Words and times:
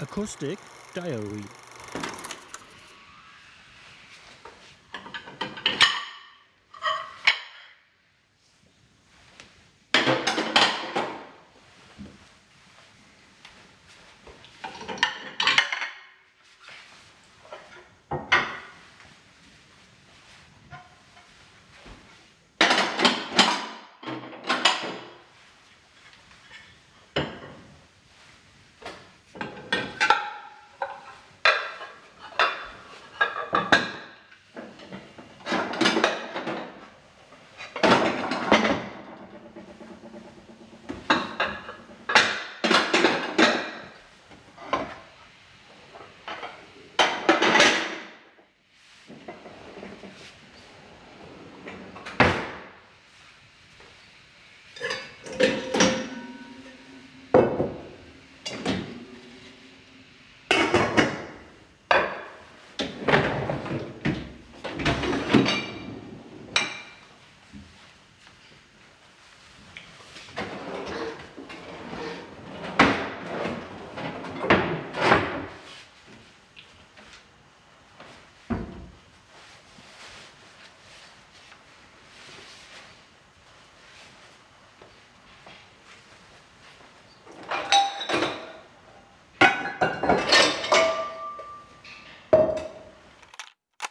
Acoustic 0.00 0.58
Diary 0.94 1.59